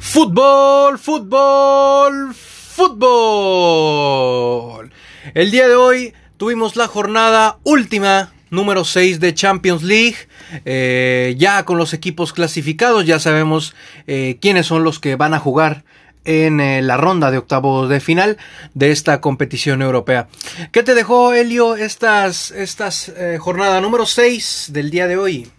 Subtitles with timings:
[0.00, 3.00] Fútbol, fútbol, fútbol.
[5.34, 10.16] El día de hoy tuvimos la jornada última, número 6 de Champions League.
[10.64, 13.74] Eh, ya con los equipos clasificados, ya sabemos
[14.06, 15.84] eh, quiénes son los que van a jugar
[16.24, 18.38] en eh, la ronda de octavos de final
[18.74, 20.28] de esta competición europea.
[20.72, 25.50] ¿Qué te dejó, Helio, estas, estas jornada número 6 del día de hoy?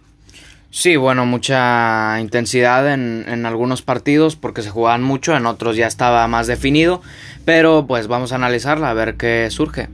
[0.70, 5.88] Sí, bueno, mucha intensidad en, en, algunos partidos porque se jugaban mucho, en otros ya
[5.88, 7.02] estaba más definido,
[7.44, 9.88] pero pues vamos a analizarla a ver qué surge.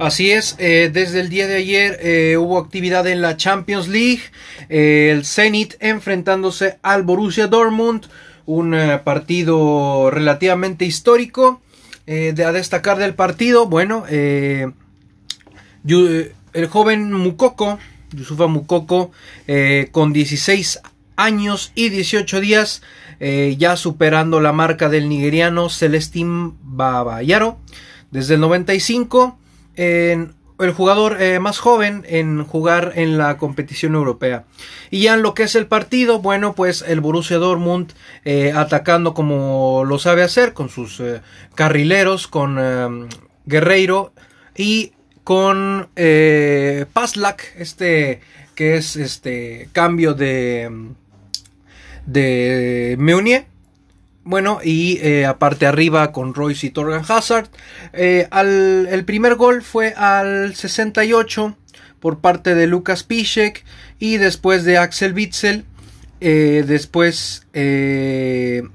[0.00, 4.22] Así es, eh, desde el día de ayer eh, hubo actividad en la Champions League,
[4.70, 8.06] eh, el Zenit enfrentándose al Borussia Dortmund,
[8.46, 8.74] un
[9.04, 11.60] partido relativamente histórico.
[12.06, 14.72] de a destacar del partido, bueno, el
[16.68, 17.78] joven Mukoko,
[18.12, 19.10] Yusufa Mukoko,
[19.92, 20.80] con 16
[21.16, 22.82] años y 18 días,
[23.20, 27.58] ya superando la marca del nigeriano Celestin Babayaro.
[28.10, 29.38] Desde el 95
[29.76, 34.44] en el jugador eh, más joven en jugar en la competición europea.
[34.90, 37.92] Y ya en lo que es el partido, bueno, pues el Borussia Dortmund
[38.24, 41.22] eh, atacando como lo sabe hacer, con sus eh,
[41.54, 43.08] carrileros, con
[43.46, 44.12] Guerreiro
[44.56, 44.92] y
[45.24, 45.88] con
[46.92, 48.20] Paslak, este
[48.54, 50.70] que es este cambio de
[52.06, 53.46] de Meunier
[54.22, 57.48] bueno, y eh, aparte arriba con Royce y Torgan Hazard.
[57.92, 61.56] Eh, el primer gol fue al 68
[62.00, 63.64] por parte de Lucas Piszek
[63.98, 65.64] y después de Axel Witzel.
[66.20, 68.66] Eh, después el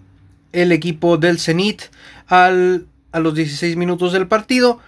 [0.71, 1.83] equipo del Zenit
[2.27, 4.80] al, a los 16 minutos del partido.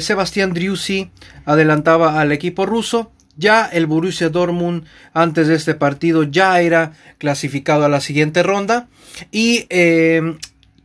[0.00, 1.10] Sebastián Driussi
[1.44, 3.12] adelantaba al equipo ruso.
[3.38, 8.88] Ya el Borussia Dortmund antes de este partido ya era clasificado a la siguiente ronda.
[9.30, 10.36] Y eh,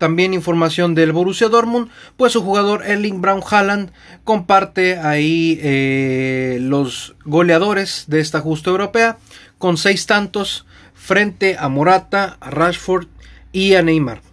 [0.02, 3.92] también información del Borussia Dortmund, pues su jugador Erling Haaland
[4.24, 9.20] comparte ahí eh, los goleadores de esta justa europea
[9.60, 10.66] con seis tantos
[10.96, 13.08] frente a Morata, a Rashford
[13.52, 14.24] y a Neymar.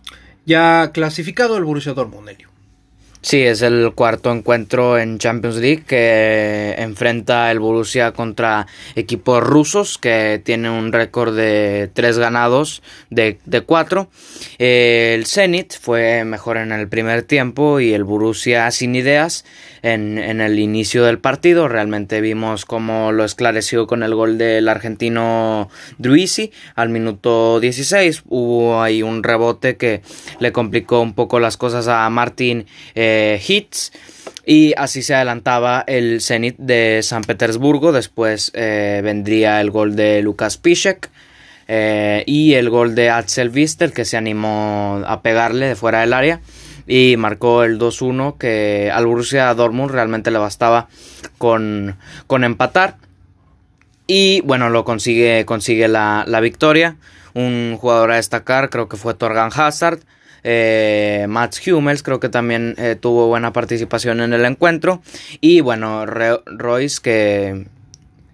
[0.46, 2.30] Ya clasificado el Borussia Dortmund,
[3.28, 8.66] Sí, es el cuarto encuentro en Champions League que enfrenta el Borussia contra
[8.96, 14.08] equipos rusos que tienen un récord de tres ganados de, cuatro.
[14.56, 19.44] El Zenit fue mejor en el primer tiempo y el Borussia sin ideas
[19.82, 21.68] en, en el inicio del partido.
[21.68, 25.68] Realmente vimos cómo lo esclareció con el gol del argentino
[25.98, 28.22] Druisi al minuto 16.
[28.26, 30.00] Hubo ahí un rebote que
[30.40, 32.64] le complicó un poco las cosas a Martín.
[32.94, 33.92] Eh, hits
[34.48, 37.92] y así se adelantaba el Zenit de San Petersburgo.
[37.92, 41.10] Después eh, vendría el gol de Lukas Piszek
[41.68, 46.14] eh, y el gol de Axel Vistel que se animó a pegarle de fuera del
[46.14, 46.40] área
[46.86, 50.88] y marcó el 2-1 que al Borussia Dortmund realmente le bastaba
[51.36, 52.96] con, con empatar.
[54.06, 56.96] Y bueno, lo consigue, consigue la, la victoria.
[57.34, 60.00] Un jugador a destacar creo que fue Torgan Hazard
[60.44, 65.03] eh, Mats Hummels creo que también eh, tuvo buena participación en el encuentro.
[65.41, 67.66] Y bueno, Royce que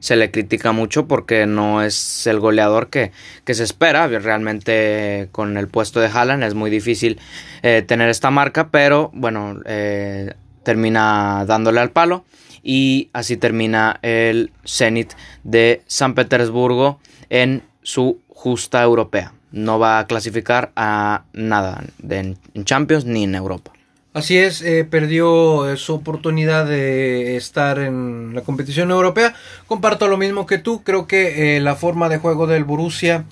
[0.05, 3.11] se le critica mucho porque no es el goleador que,
[3.45, 4.07] que se espera.
[4.07, 7.19] Realmente con el puesto de Haaland es muy difícil
[7.63, 12.27] eh, tener esta marca, pero bueno, eh, termina dándole al palo.
[12.63, 17.01] Y así termina el Zenit de San Petersburgo
[17.31, 23.71] en su justa europea no va a clasificar a nada en Champions ni en Europa.
[24.13, 29.35] Así es, eh, perdió eh, su oportunidad de estar en la competición europea.
[29.67, 33.25] Comparto lo mismo que tú, creo que eh, la forma de juego del Borussia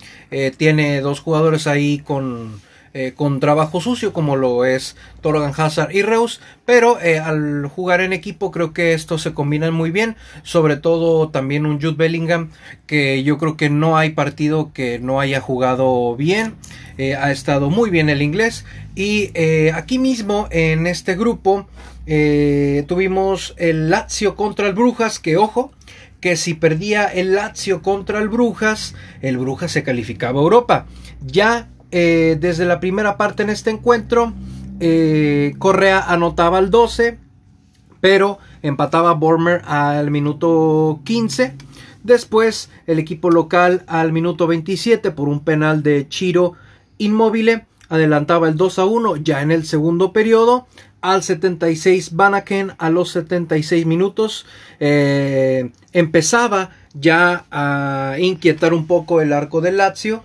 [0.56, 2.60] tiene dos jugadores ahí con
[2.94, 8.02] eh, con trabajo sucio como lo es Torgan Hazard y Reus, pero eh, al jugar
[8.02, 12.50] en equipo creo que estos se combinan muy bien, sobre todo también un Jude Bellingham
[12.86, 16.56] que yo creo que no hay partido que no haya jugado bien,
[16.98, 19.30] eh, ha estado muy bien el inglés y
[19.70, 21.66] aquí mismo en este grupo
[22.86, 25.72] tuvimos el Lazio contra el Brujas que ojo
[26.22, 30.86] que si perdía el Lazio contra el Brujas, el Brujas se calificaba a Europa.
[31.20, 34.32] Ya eh, desde la primera parte en este encuentro,
[34.80, 37.18] eh, Correa anotaba al 12,
[38.00, 41.54] pero empataba Bormer al minuto 15.
[42.02, 46.54] Después el equipo local al minuto 27 por un penal de Chiro
[46.98, 50.66] inmóvil adelantaba el 2 a 1 ya en el segundo periodo.
[51.02, 54.46] Al 76 Banaken a los 76 minutos
[54.80, 60.22] eh, empezaba ya a inquietar un poco el arco del Lazio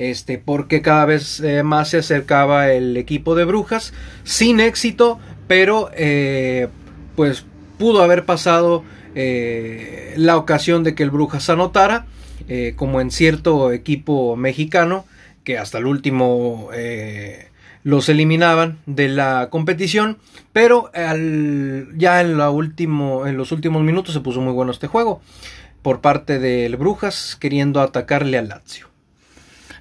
[0.00, 3.92] este, porque cada vez eh, más se acercaba el equipo de Brujas,
[4.24, 6.68] sin éxito, pero eh,
[7.16, 7.44] pues
[7.76, 8.82] pudo haber pasado
[9.14, 12.06] eh, la ocasión de que el Brujas anotara,
[12.74, 15.04] como en cierto equipo mexicano,
[15.44, 16.68] que hasta el último
[17.84, 20.18] los eliminaban de la competición,
[20.52, 22.36] pero ya en, en
[23.36, 25.20] los últimos minutos se puso muy bueno este juego
[25.82, 28.89] por parte del Brujas queriendo atacarle al Lazio.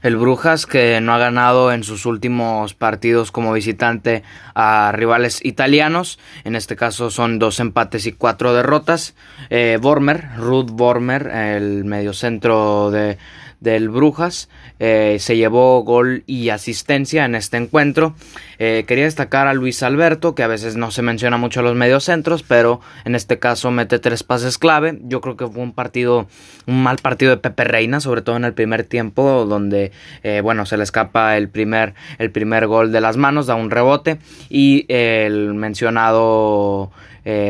[0.01, 4.23] El Brujas que no ha ganado en sus últimos partidos como visitante
[4.55, 6.19] a rivales italianos.
[6.45, 9.13] En este caso son dos empates y cuatro derrotas.
[9.49, 13.17] Eh, Ruth Bormer, el mediocentro de,
[13.59, 14.49] del Brujas.
[14.79, 18.13] Eh, se llevó gol y asistencia en este encuentro.
[18.57, 21.75] Eh, quería destacar a Luis Alberto, que a veces no se menciona mucho a los
[21.75, 24.99] mediocentros, pero en este caso mete tres pases clave.
[25.03, 26.27] Yo creo que fue un partido,
[26.65, 29.91] un mal partido de Pepe Reina, sobre todo en el primer tiempo, donde
[30.23, 33.71] eh, bueno, se le escapa el primer, el primer gol de las manos, da un
[33.71, 34.19] rebote
[34.49, 36.91] y el mencionado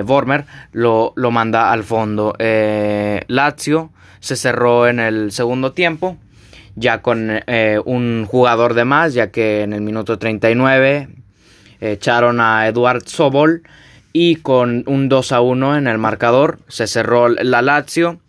[0.04, 2.36] Bormer lo, lo, manda al fondo.
[3.28, 6.18] Lazio se cerró en el segundo tiempo,
[6.76, 11.10] ya con eh, un jugador de más, ya que en el minuto 39
[11.82, 13.64] echaron a Eduard Sobol
[14.12, 18.20] y con un 2 a 1 en el marcador se cerró la Lazio.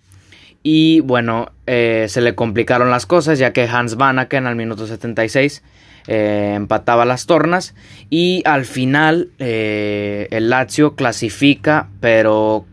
[0.63, 5.63] Y bueno, eh, se le complicaron las cosas ya que Hans Vanaken al minuto 76
[6.07, 7.75] eh, empataba las tornas.
[8.11, 12.67] Y al final el Lazio clasifica pero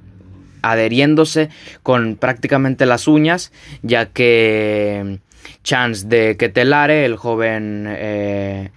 [0.62, 1.50] adheriéndose
[1.84, 3.52] con prácticamente las uñas,
[3.82, 5.20] ya que
[5.64, 8.72] Chance de Ketelare, el joven, eh,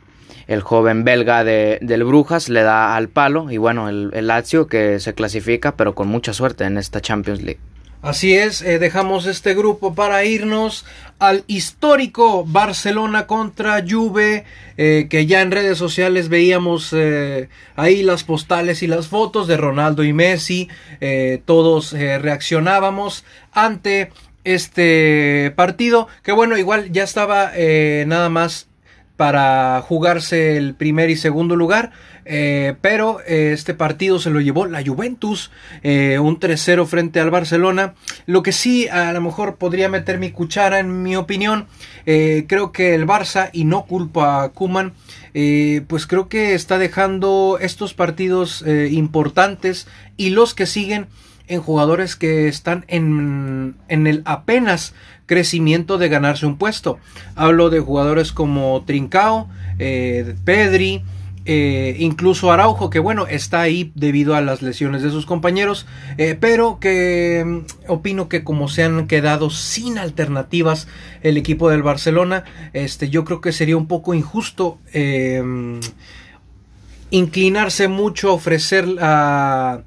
[0.47, 4.67] el joven belga de, del Brujas, le da al palo y bueno, el, el Lazio
[4.67, 7.61] que se clasifica, pero con mucha suerte en esta Champions League.
[8.03, 10.87] Así es, eh, dejamos este grupo para irnos
[11.19, 14.47] al histórico Barcelona contra Juve,
[14.79, 19.59] eh, que ya en redes sociales veíamos eh, ahí las postales y las fotos de
[19.59, 20.69] Ronaldo y Messi,
[21.45, 24.13] todos reaccionábamos ante
[24.45, 27.53] este partido, que bueno, igual ya estaba
[28.07, 28.69] nada más
[29.19, 31.93] para jugarse el primer y segundo lugar.
[32.33, 35.51] Eh, pero eh, este partido se lo llevó la Juventus,
[35.83, 37.95] eh, un 3-0 frente al Barcelona.
[38.27, 41.67] Lo que sí, a lo mejor podría meter mi cuchara en mi opinión.
[42.05, 44.93] creo que el Barça, y no culpa a Kuman,
[45.89, 51.07] pues creo que está dejando estos partidos importantes y los que siguen
[51.49, 54.95] en jugadores que están en, en el apenas
[55.27, 56.99] crecimiento de ganarse un puesto.
[57.35, 59.49] Hablo de jugadores como Trincao,
[60.45, 61.03] Pedri,
[61.47, 65.87] eh, incluso Araujo, que bueno, está ahí debido a las lesiones de sus compañeros,
[66.19, 70.87] eh, pero que mm, opino que como se han quedado sin alternativas
[71.23, 74.79] el equipo del Barcelona, este, yo creo que sería un poco injusto
[77.13, 79.83] inclinarse mucho, ofrecer a...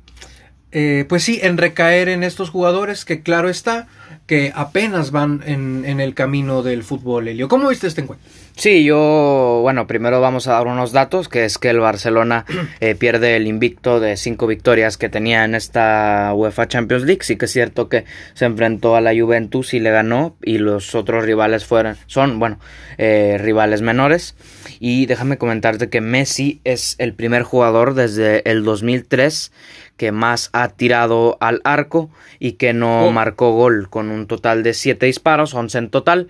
[1.07, 3.87] pues sí, en recaer en estos jugadores que claro está,
[4.25, 7.47] que apenas van en, en el camino del fútbol, Elio.
[7.47, 8.29] ¿Cómo viste este encuentro?
[8.55, 12.45] Sí, yo, bueno, primero vamos a dar unos datos, que es que el Barcelona
[12.79, 17.23] eh, pierde el invicto de cinco victorias que tenía en esta UEFA Champions League.
[17.23, 18.05] Sí que es cierto que
[18.35, 22.59] se enfrentó a la Juventus y le ganó, y los otros rivales fueron, son, bueno,
[22.99, 24.35] eh, rivales menores.
[24.79, 29.51] Y déjame comentarte que Messi es el primer jugador desde el 2003
[29.97, 33.11] que más ha tirado al arco y que no oh.
[33.11, 36.27] marcó gol, con un total de 7 disparos, 11 en total.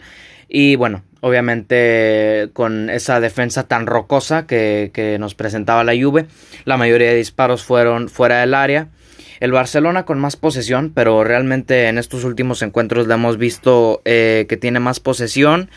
[0.48, 6.26] Y bueno, obviamente con esa defensa tan rocosa que, que, nos presentaba la Juve,
[6.66, 8.90] la mayoría de disparos fueron fuera del área.
[9.40, 14.46] El Barcelona con más posesión, pero realmente en estos últimos encuentros le hemos visto eh,
[14.50, 15.70] que tiene más posesión,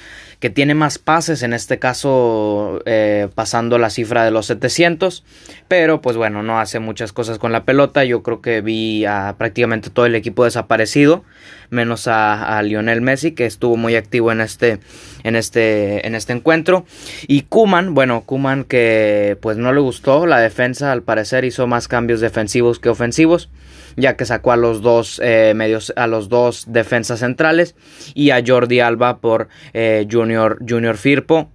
[0.46, 5.24] que tiene más pases, en este caso eh, pasando la cifra de los 700,
[5.66, 9.34] pero pues bueno, no hace muchas cosas con la pelota, yo creo que vi a
[9.38, 11.24] prácticamente todo el equipo desaparecido,
[11.70, 14.78] menos a, Lionel Messi, que estuvo muy activo en este,
[15.24, 16.86] en este, en este encuentro,
[17.26, 21.88] y Kuman, bueno, Kuman que pues no le gustó la defensa, al parecer hizo más
[21.88, 23.50] cambios defensivos que ofensivos,
[23.96, 27.74] ya que sacó a los dos eh, medios, a los dos defensas centrales
[28.14, 31.50] y a Jordi Alba por eh, Junior, Junior Firpo.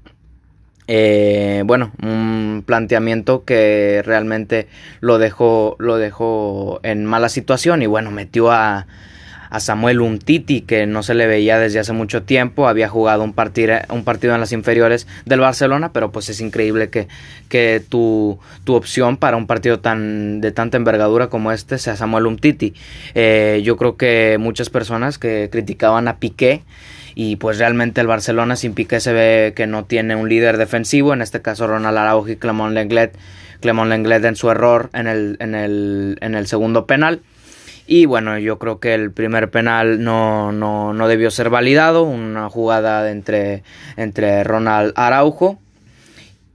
[0.87, 4.67] Eh, bueno, un planteamiento que realmente
[4.99, 8.87] lo dejó, lo dejó en mala situación y bueno, metió a,
[9.51, 13.33] a Samuel Umtiti, que no se le veía desde hace mucho tiempo, había jugado un,
[13.33, 17.09] partido, un partido en las inferiores del Barcelona, pero pues es increíble que,
[17.49, 22.27] que tu, tu opción para un partido tan de tanta envergadura como este sea Samuel
[22.27, 22.73] Umtiti.
[23.13, 26.63] Eh, yo creo que muchas personas que criticaban a Piqué
[27.13, 31.13] y pues realmente el Barcelona sin Piqué se ve que no tiene un líder defensivo,
[31.13, 33.17] en este caso Ronald Araujo y Clemón Lenglet,
[33.59, 37.21] Clemón Lenglet en su error en el, en el, en el segundo penal.
[37.87, 42.49] Y bueno, yo creo que el primer penal no, no, no debió ser validado, una
[42.49, 43.63] jugada entre,
[43.97, 45.59] entre Ronald Araujo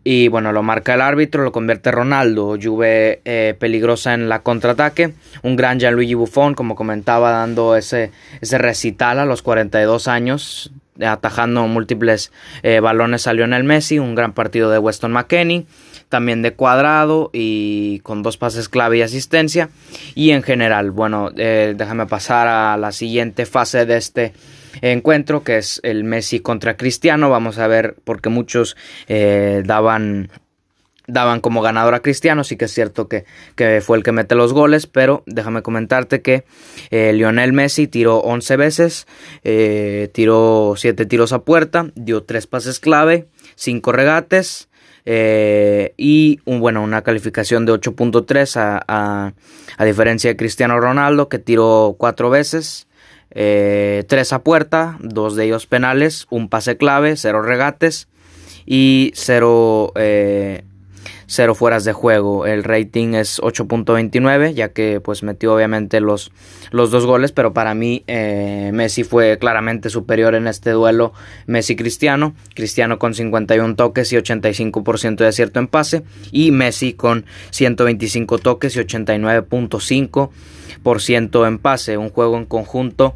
[0.08, 2.56] y bueno, lo marca el árbitro, lo convierte Ronaldo.
[2.62, 5.14] Juve eh, peligrosa en la contraataque.
[5.42, 10.70] Un gran Gianluigi Buffon, como comentaba, dando ese, ese recital a los 42 años,
[11.04, 12.30] atajando múltiples
[12.62, 13.98] eh, balones a Lionel Messi.
[13.98, 15.66] Un gran partido de Weston McKenney,
[16.08, 19.70] también de cuadrado y con dos pases clave y asistencia.
[20.14, 24.32] Y en general, bueno, eh, déjame pasar a la siguiente fase de este
[24.82, 27.30] encuentro, que es el Messi contra Cristiano.
[27.30, 28.76] Vamos a ver, porque muchos
[29.08, 30.30] eh, daban
[31.06, 33.24] daban como ganador a Cristiano, sí que es cierto que,
[33.80, 36.44] fue el que mete los goles, pero déjame comentarte que
[36.90, 39.06] eh, Lionel Messi tiró 11 veces,
[39.44, 44.65] eh, tiró 7 tiros a puerta, dio 3 pases clave, 5 regates
[45.06, 49.32] y un, bueno, una calificación de 8.3 a, a,
[49.78, 52.86] a, diferencia de Cristiano Ronaldo que tiró 4 veces,
[53.38, 58.08] eh, tres a puerta, dos de ellos penales, un pase clave, cero regates
[58.64, 60.64] y cero, eh,
[61.26, 62.46] cero fueras de juego.
[62.46, 66.32] El rating es 8.29 ya que pues metió obviamente los,
[66.70, 71.12] los dos goles, pero para mí eh, Messi fue claramente superior en este duelo
[71.46, 72.34] Messi-Cristiano.
[72.54, 78.74] Cristiano con 51 toques y 85% de acierto en pase y Messi con 125 toques
[78.76, 83.14] y 89.5% en pase, un juego en conjunto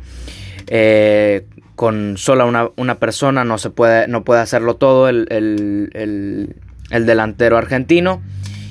[0.73, 6.55] eh, con sola una, persona no se puede, no puede hacerlo todo el, el,
[6.90, 8.23] delantero argentino.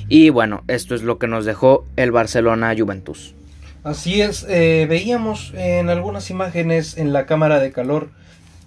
[0.08, 3.34] Y bueno, esto es lo que nos dejó el Barcelona Juventus.
[3.82, 8.10] Así es, eh, veíamos en algunas imágenes en la cámara de calor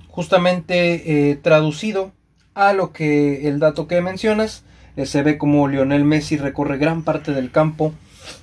[0.07, 2.11] justamente eh, traducido
[2.55, 4.63] a lo que el dato que mencionas,
[5.05, 7.93] se ve como Lionel Messi recorre gran parte del campo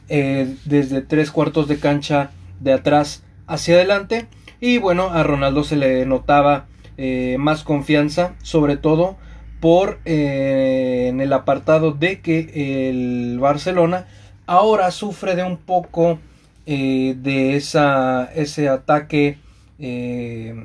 [0.09, 4.27] eh, desde tres cuartos de cancha de atrás hacia adelante.
[4.61, 9.17] Y bueno, a Ronaldo se le notaba eh, más confianza, sobre todo
[9.61, 14.07] por eh, en el apartado de que el Barcelona
[14.47, 16.19] ahora sufre de un poco
[16.67, 19.39] de esa, ese ataque,
[19.81, 20.61] ese,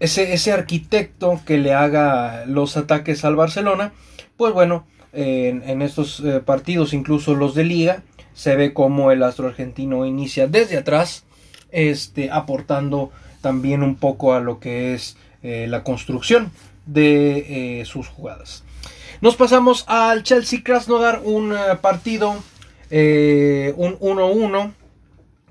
[0.00, 3.92] ese arquitecto que le haga los ataques al Barcelona.
[4.38, 8.02] Pues bueno, en, estos eh, partidos, incluso los de liga,
[8.34, 11.24] se ve como el astro argentino inicia desde atrás,
[11.70, 16.50] este, aportando también un poco a lo que es eh, la construcción
[16.86, 18.64] de eh, sus jugadas.
[19.20, 22.30] Nos pasamos al Chelsea Krasnodar, un partido,
[22.90, 24.72] un 1-1,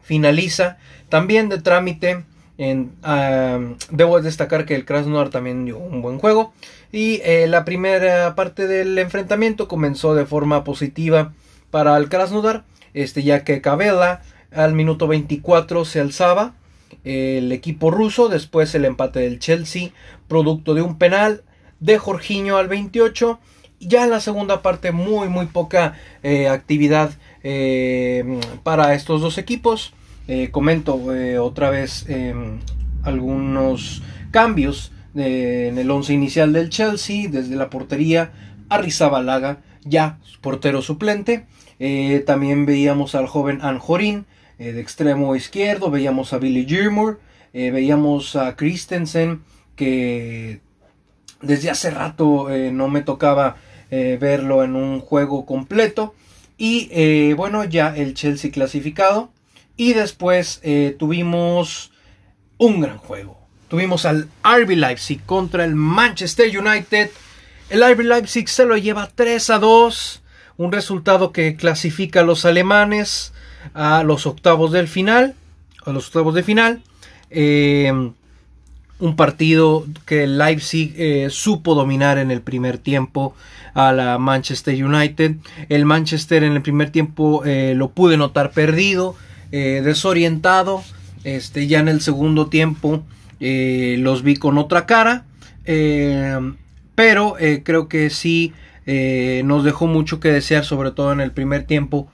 [0.01, 2.25] finaliza, también de trámite.
[2.57, 6.53] Debo destacar que el Krasnodar también dio un buen juego.
[6.91, 11.33] Y eh, la primera parte del enfrentamiento comenzó de forma positiva
[11.69, 14.21] para el Krasnodar, este, ya que Cabela
[14.51, 16.53] al minuto 24 se alzaba
[17.03, 19.89] el equipo ruso, después el empate del Chelsea,
[20.27, 21.43] producto de un penal
[21.79, 23.39] de Jorginho al 28.
[23.79, 27.11] Ya en la segunda parte muy muy poca eh, actividad
[27.43, 29.93] eh, para estos dos equipos.
[30.51, 31.01] comento
[31.41, 32.05] otra vez
[33.03, 38.31] algunos cambios en el once inicial del Chelsea, desde la portería,
[38.69, 41.45] Arrizabalaga, ya portero suplente.
[41.79, 44.25] Eh, también veíamos al joven Anjorin
[44.61, 47.19] eh, de extremo izquierdo, veíamos a Billy Gilmour,
[47.53, 49.41] eh, veíamos a Christensen,
[49.75, 50.61] que
[51.41, 53.57] desde hace rato no me tocaba
[53.89, 56.13] verlo en un juego completo.
[56.55, 59.31] Y bueno, ya el Chelsea clasificado.
[59.75, 60.61] Y después
[60.99, 61.91] tuvimos
[62.59, 63.41] un gran juego
[63.71, 67.09] Tuvimos al RB Leipzig contra el Manchester United.
[67.69, 70.23] El RB Leipzig se lo lleva 3 a 2.
[70.57, 73.31] Un resultado que clasifica a los alemanes
[73.73, 75.35] a los octavos del final.
[75.85, 76.81] A los octavos de final.
[77.29, 78.11] Eh,
[78.99, 83.33] un partido que Leipzig eh, supo dominar en el primer tiempo
[83.73, 85.37] a la Manchester United.
[85.69, 89.15] El Manchester en el primer tiempo eh, lo pude notar perdido,
[89.49, 90.83] desorientado.
[91.23, 93.03] Este, ya en el segundo tiempo
[93.39, 95.25] los vi con otra cara,
[96.95, 98.53] pero creo que sí
[99.43, 102.07] nos dejó mucho que desear, sobre todo en el primer tiempo,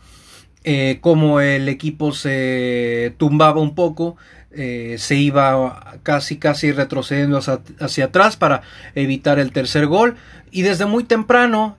[1.01, 4.17] como el equipo se tumbaba un poco,
[4.53, 7.39] se iba casi casi retrocediendo
[7.79, 8.63] hacia, atrás para
[8.95, 10.15] evitar el tercer gol
[10.51, 11.77] y desde muy temprano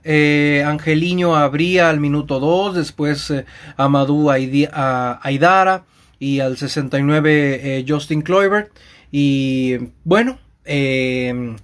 [0.65, 3.33] Angeliño abría al minuto 2 después
[3.77, 5.83] Amadou Aidara
[6.19, 8.71] y al 69 Justin Kluivert
[9.11, 11.55] Y bueno, eh,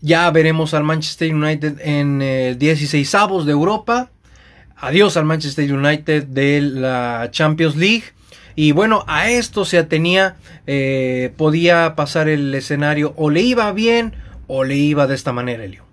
[0.00, 4.10] ya veremos al Manchester United en el 16 avos de Europa.
[4.76, 8.04] Adiós al Manchester United de la Champions League.
[8.54, 14.14] Y bueno, a esto se atenía, eh, podía pasar el escenario o le iba bien
[14.46, 15.85] o le iba de esta manera, Elio.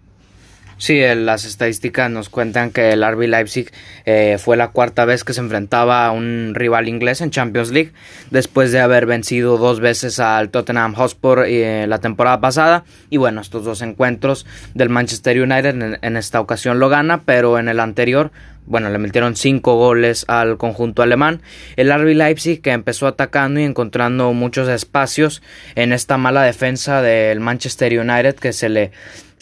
[0.78, 3.72] Sí, las estadísticas nos cuentan que el RB Leipzig
[4.06, 7.92] eh, fue la cuarta vez que se enfrentaba a un rival inglés en Champions League,
[8.32, 12.84] después de haber vencido dos veces al Tottenham Hotspur eh, la temporada pasada.
[13.10, 17.70] Y bueno, estos dos encuentros del Manchester United en, esta ocasión lo gana, pero en
[17.70, 18.32] el anterior
[18.66, 21.42] bueno, le metieron cinco goles al conjunto alemán.
[21.76, 25.42] El RB Leipzig que empezó atacando y encontrando muchos espacios
[25.76, 28.92] en esta mala defensa del Manchester United que se le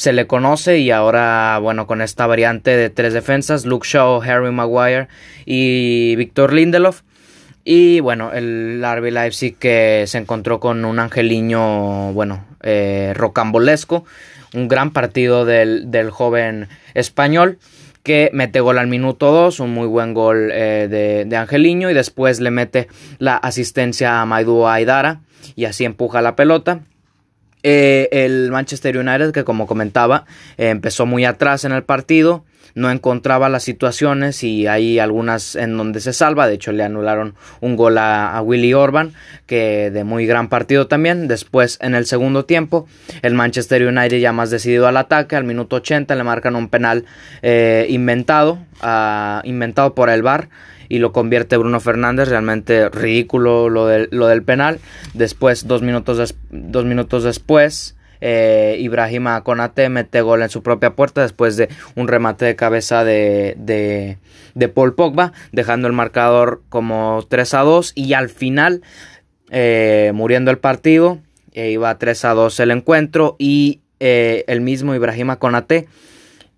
[0.01, 4.51] se le conoce y ahora, bueno, con esta variante de tres defensas, Luke Shaw, Harry
[4.51, 5.09] Maguire
[5.45, 7.03] y Víctor Lindelof.
[7.63, 14.03] Y bueno, el RB Leipzig que se encontró con un angeliño, bueno, eh, rocambolesco.
[14.55, 17.59] Un gran partido del, del, joven español
[18.01, 21.93] que mete gol al minuto 2, un muy buen gol eh, de, de, Angeliño y
[21.93, 22.87] después le mete
[23.19, 25.21] la asistencia a Maidu Aidara
[25.55, 26.81] y así empuja la pelota.
[27.63, 30.25] Eh, el Manchester United, que como comentaba,
[30.57, 35.77] eh, empezó muy atrás en el partido, no encontraba las situaciones y hay algunas en
[35.77, 36.47] donde se salva.
[36.47, 39.13] De hecho, le anularon un gol a, Willy Orban,
[39.45, 41.27] que de muy gran partido también.
[41.27, 42.87] Después, en el segundo tiempo,
[43.21, 45.35] el Manchester United ya más decidido al ataque.
[45.35, 47.05] Al minuto 80 le marcan un penal
[47.41, 50.49] eh, inventado, ah, inventado por el VAR
[50.91, 52.27] y lo convierte Bruno Fernández.
[52.27, 54.79] Realmente ridículo lo, lo del penal.
[55.13, 61.21] Después, dos minutos, dos minutos después, eh, Ibrahima Konate mete gol en su propia puerta
[61.21, 67.53] después de un remate de cabeza de, de, Paul Pogba, dejando el marcador como 3
[67.53, 68.81] a 2 y al final,
[69.49, 71.19] eh, muriendo el partido,
[71.53, 75.87] eh, iba 3 a 2 el encuentro y el mismo Ibrahima Konate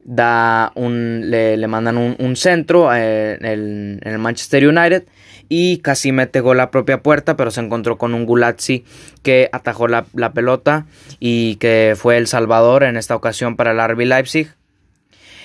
[0.06, 5.06] da un, le, mandan un, centro eh, en, el, Manchester United
[5.50, 8.84] y casi mete gol a propia puerta, pero se encontró con un Gulazzi
[9.22, 10.86] que atajó la, pelota
[11.20, 14.48] y que fue el salvador en esta ocasión para el RB Leipzig.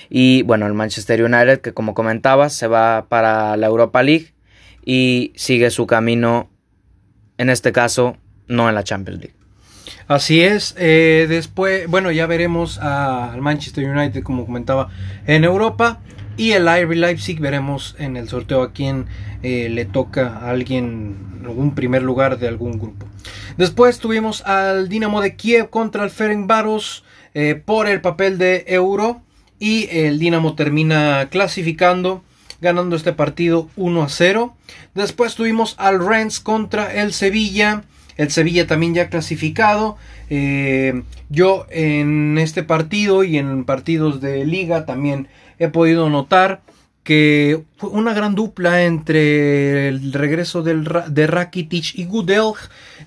[0.09, 4.33] Y bueno, el Manchester United, que como comentabas, se va para la Europa League
[4.83, 6.49] y sigue su camino,
[7.37, 8.17] en este caso,
[8.47, 9.38] no en la Champions League.
[10.07, 14.89] Así es, eh, después, bueno, ya veremos al Manchester United, como comentaba,
[15.27, 15.99] en Europa.
[16.37, 19.07] Y el RB Leipzig veremos en el sorteo a quién
[19.43, 23.05] eh, le toca a alguien, algún primer lugar de algún grupo.
[23.57, 29.21] Después tuvimos al Dinamo de Kiev contra el Ferencváros eh, por el papel de euro.
[29.59, 32.23] Y el Dinamo termina clasificando,
[32.61, 34.55] ganando este partido 1 a 0.
[34.95, 37.83] Después tuvimos al Rennes contra el Sevilla.
[38.19, 39.95] El Sevilla también ya clasificado.
[40.29, 46.59] Eh, yo en este partido y en partidos de liga también he podido notar
[47.03, 52.57] que fue una gran dupla entre el regreso de Rakitic y Gudelj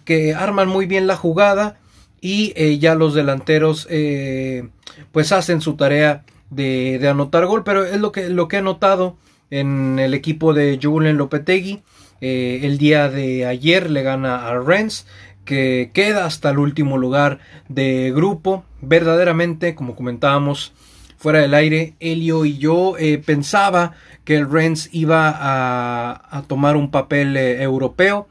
[0.06, 1.76] que arman muy bien la jugada
[2.22, 4.70] y eh, ya los delanteros eh,
[5.12, 8.62] pues hacen su tarea de, de, anotar gol pero es lo que, lo que he
[8.62, 9.18] notado
[9.50, 11.82] en el equipo de Julen Lopetegui
[12.22, 15.06] eh, el día de ayer le gana a Rennes,
[15.44, 18.64] que queda hasta el último lugar de grupo.
[18.80, 20.72] Verdaderamente, como comentábamos
[21.18, 26.92] fuera del aire, Elio y yo eh, pensaba que el Rennes iba a, tomar un
[26.92, 28.28] papel eh, europeo.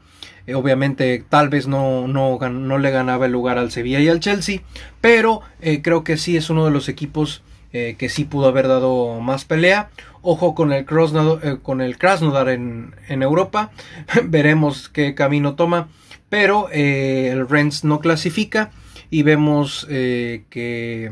[0.54, 4.62] obviamente tal vez no, no, no, le ganaba el lugar al Sevilla y al Chelsea,
[5.02, 5.42] pero
[5.82, 9.90] creo que sí es uno de los equipos que sí pudo haber dado más pelea.
[10.24, 13.72] Ojo con el, Krasnodar, eh, con el Krasnodar en, Europa.
[14.24, 15.88] Veremos qué camino toma.
[16.28, 18.70] Pero eh, el Rennes no clasifica.
[19.10, 21.10] Y vemos eh, que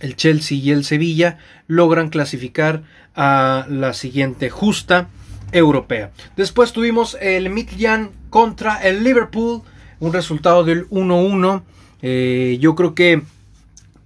[0.00, 5.08] el Chelsea y el Sevilla logran clasificar a la siguiente justa
[5.50, 6.12] europea.
[6.36, 9.62] Después tuvimos el Midtjylland contra el Liverpool.
[9.98, 12.58] Un resultado del 1-1.
[12.58, 13.22] yo creo que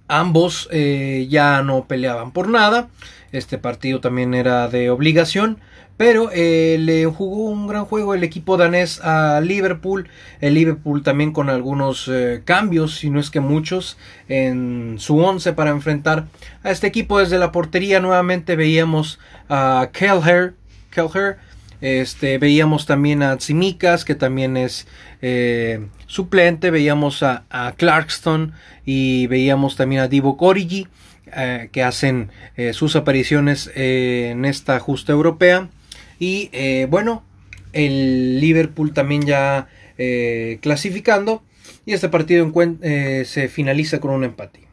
[0.09, 2.89] ambos ya no peleaban por nada.
[3.31, 5.59] Este partido también era de obligación.
[5.97, 10.07] Pero eh, le jugó un gran juego el equipo danés a Liverpool.
[10.41, 13.97] El Liverpool también con algunos eh, cambios, si no es que muchos,
[14.29, 16.27] en su once para enfrentar
[16.61, 17.99] a este equipo desde la portería.
[17.99, 19.17] Nuevamente veíamos
[19.49, 20.53] a Kelher.
[20.91, 21.37] Kelher
[21.81, 24.87] este, veíamos también a Tsimikas, que también es
[25.23, 26.69] eh, suplente.
[26.69, 28.53] Veíamos a, a Clarkston
[28.85, 30.87] y veíamos también a Divo Origi.
[31.35, 35.69] Eh, que hacen eh, sus apariciones eh, en esta justa europea.
[36.19, 36.49] Y
[36.89, 37.23] bueno,
[37.73, 39.67] el Liverpool también ya
[40.61, 41.43] clasificando.
[41.85, 44.66] y este partido se finaliza con un empate.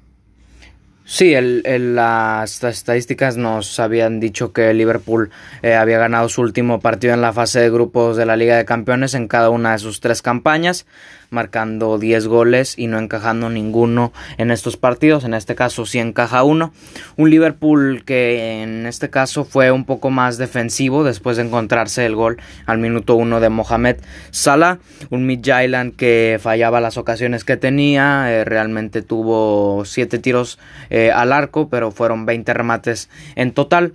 [1.06, 5.30] Sí, el, las estadísticas nos habían dicho que Liverpool
[5.62, 8.64] eh, había ganado su último partido en la fase de grupos de la Liga de
[8.64, 10.86] Campeones en cada una de sus tres campañas
[11.34, 15.24] marcando 10 goles y no encajando ninguno en estos partidos.
[15.24, 16.72] En este caso sí encaja uno.
[17.16, 22.14] Un Liverpool que en este caso fue un poco más defensivo después de encontrarse el
[22.14, 23.96] gol al minuto 1 de Mohamed
[24.30, 24.78] Salah.
[25.10, 28.32] Un Midtjylland que fallaba las ocasiones que tenía.
[28.32, 30.58] Eh, realmente tuvo 7 tiros
[30.94, 33.94] eh, al arco, pero fueron 20 remates en total.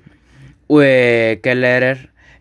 [0.81, 1.39] Eh,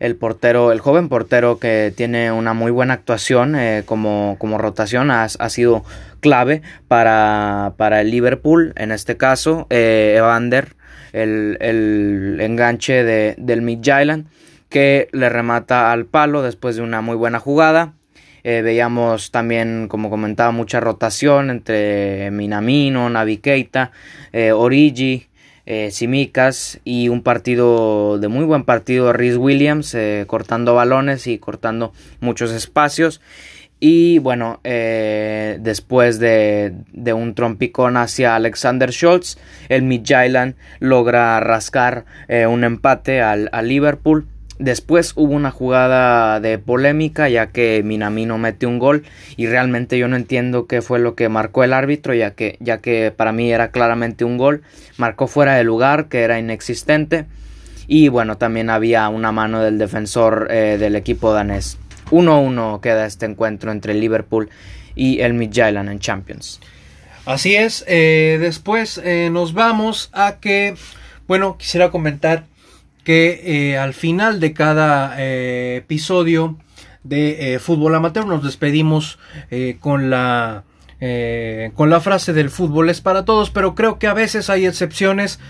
[0.00, 5.12] el portero, el joven portero que tiene una muy buena actuación eh, como, como, rotación,
[5.12, 5.84] ha, ha sido
[6.18, 8.72] clave para, para, el Liverpool.
[8.74, 10.74] En este caso, eh, Evander,
[11.12, 14.26] el, el, enganche de, del Midtjylland,
[14.68, 17.92] que le remata al palo después de una muy buena jugada.
[18.48, 23.90] Eh, veíamos también, como comentaba, mucha rotación entre Minamino, Navi Keita,
[24.54, 25.28] Origi,
[25.70, 31.36] eh, Simicas y un partido de muy buen partido Rhys Williams eh, cortando balones y
[31.36, 33.20] cortando muchos espacios.
[33.78, 42.06] Y bueno eh, después de, de, un trompicón hacia Alexander Schultz el Midtjylland logra rascar
[42.28, 44.26] eh, un empate al Liverpool
[44.58, 49.04] Después hubo una jugada de polémica ya que Minamino mete un gol
[49.36, 52.78] y realmente yo no entiendo qué fue lo que marcó el árbitro ya que, ya
[52.78, 54.62] que para mí era claramente un gol.
[54.96, 57.26] Marcó fuera de lugar que era inexistente
[57.86, 61.78] y bueno también había una mano del defensor eh, del equipo danés.
[62.10, 64.50] 1-1 queda este encuentro entre Liverpool
[64.96, 66.60] y el Midtjylland en Champions.
[67.26, 70.74] Así es, eh, después eh, nos vamos a que,
[71.26, 72.44] bueno, quisiera comentar
[73.08, 73.40] que
[73.70, 76.58] eh, al final de cada eh, episodio
[77.04, 79.18] de eh, fútbol amateur nos despedimos
[79.80, 80.64] con la
[81.74, 85.40] con la frase del fútbol es para todos pero creo que a veces hay excepciones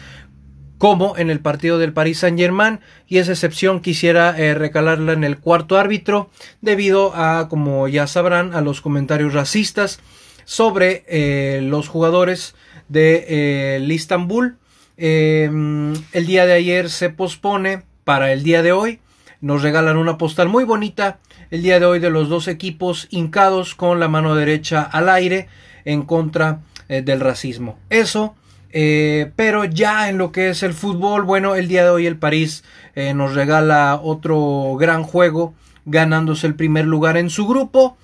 [0.77, 5.41] como en el partido del Paris Saint Germain y esa excepción quisiera recalarla en el
[5.41, 9.99] cuarto árbitro debido a como ya sabrán a los comentarios racistas
[10.45, 12.55] sobre los jugadores
[12.89, 14.59] de Istanbul
[15.01, 18.99] Em, el día de ayer se pospone para el día de hoy.
[19.41, 21.21] Nos regalan una postal muy bonita
[21.53, 25.47] el día de hoy de los dos equipos hincados con la mano derecha al aire
[25.85, 27.79] en contra eh, del racismo.
[27.91, 28.35] Eso,
[28.73, 32.19] eh, pero ya en lo que es el fútbol, bueno, el día de hoy el
[32.19, 32.65] París
[32.97, 37.97] eh, nos regala otro gran juego ganándose el primer lugar en su grupo.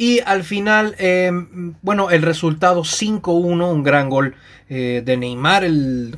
[0.00, 4.34] Y al final, em, bueno, el resultado 5-1, un gran gol
[4.70, 5.66] eh, de Neymar,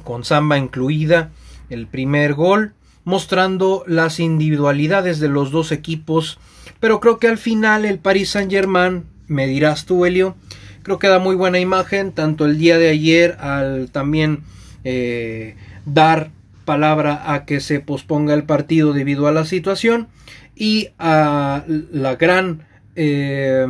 [0.05, 1.33] con samba incluida,
[1.69, 6.39] el primer gol, mostrando las individualidades de los dos equipos.
[6.79, 10.37] Pero creo que al final el Paris Saint Germain, me dirás tú, Helio,
[10.85, 14.45] creo que da muy buena imagen, tanto el día de ayer al también
[14.85, 16.31] eh, dar
[16.65, 20.07] palabra a que se posponga el partido debido a la situación
[20.55, 23.67] y a la gran eh,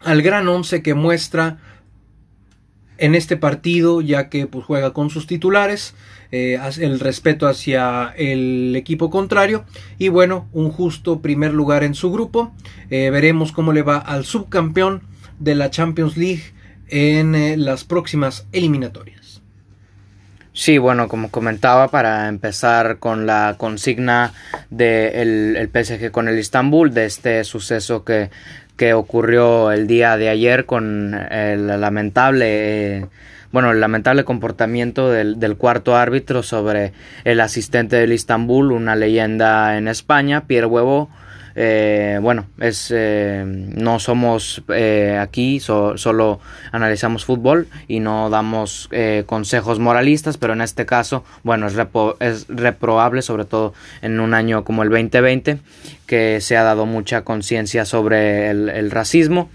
[0.00, 1.58] al gran once que muestra
[2.98, 5.94] en este partido, ya que pues, juega con sus titulares,
[6.32, 9.64] eh, el respeto hacia el equipo contrario
[9.98, 12.52] y bueno, un justo primer lugar en su grupo.
[12.90, 15.02] Eh, veremos cómo le va al subcampeón
[15.38, 16.42] de la Champions League
[16.88, 19.15] en las próximas eliminatorias.
[20.56, 24.32] Sí, bueno, como comentaba, para empezar con la consigna
[24.70, 28.30] del de el PSG con el Istanbul, de este suceso que,
[28.78, 33.06] que ocurrió el día de ayer con el lamentable,
[33.52, 39.76] bueno, el lamentable comportamiento del, del cuarto árbitro sobre el asistente del Istanbul, una leyenda
[39.76, 41.10] en España, Pierre Huevo
[41.58, 46.40] eh, bueno, es, eh, no somos eh, aquí, solo
[46.70, 48.90] analizamos fútbol y no damos
[49.24, 54.82] consejos moralistas, pero en este caso, bueno, es, reprobable, sobre todo en un año como
[54.82, 55.58] el 2020,
[56.06, 59.48] que se ha dado mucha conciencia sobre el, racismo,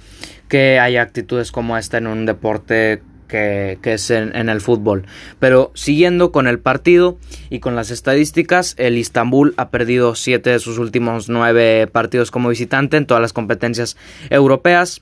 [0.47, 5.05] que haya actitudes como esta en un deporte que, es en, el fútbol.
[5.39, 7.17] Pero siguiendo con el partido
[7.49, 12.49] y con las estadísticas, el Istanbul ha perdido siete de sus últimos nueve partidos como
[12.49, 13.97] visitante en todas las competencias
[14.29, 15.01] europeas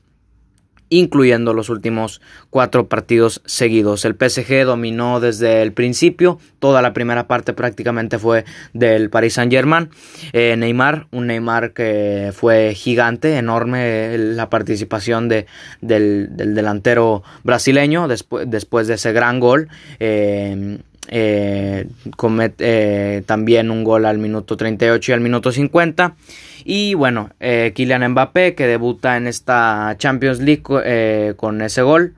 [0.89, 4.05] incluyendo los últimos cuatro partidos seguidos.
[4.05, 9.51] El PSG dominó desde el principio, toda la primera parte prácticamente fue del Paris Saint
[9.51, 9.89] Germain.
[10.33, 15.45] Eh, Neymar, un Neymar que fue gigante, enorme la participación de,
[15.81, 19.69] del, delantero brasileño después, después de ese gran gol.
[19.99, 26.15] Eh, comete también un gol al minuto 38 y al minuto 50.
[26.63, 32.15] Y bueno, Kylian Mbappé que debuta en esta Champions League con ese gol.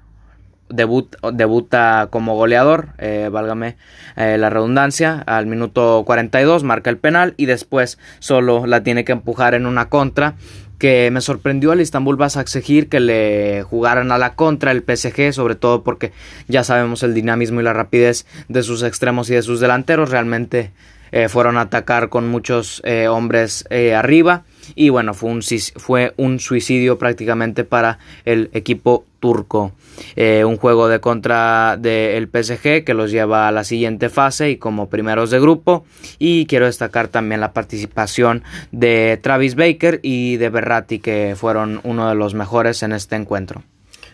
[0.71, 3.75] Debuta como goleador, eh, válgame
[4.15, 9.11] eh, la redundancia, al minuto 42 marca el penal y después solo la tiene que
[9.11, 10.35] empujar en una contra
[10.79, 15.55] que me sorprendió al Istanbul Basaksehir que le jugaran a la contra el PSG, sobre
[15.55, 16.11] todo porque
[16.47, 20.71] ya sabemos el dinamismo y la rapidez de sus extremos y de sus delanteros, realmente
[21.11, 24.43] eh, fueron a atacar con muchos hombres arriba
[24.75, 25.41] y bueno, fue un,
[25.75, 29.71] fue un suicidio prácticamente para el equipo turco.
[30.15, 34.57] Eh, un juego de contra del PSG que los lleva a la siguiente fase y
[34.57, 35.85] como primeros de grupo.
[36.19, 42.09] Y quiero destacar también la participación de Travis Baker y de Berratti que fueron uno
[42.09, 43.63] de los mejores en este encuentro.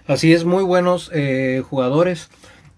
[0.07, 2.29] Así es, muy buenos eh, jugadores.